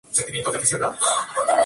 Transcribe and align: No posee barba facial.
No 0.03 0.09
posee 0.15 0.43
barba 0.79 0.93
facial. 0.95 1.59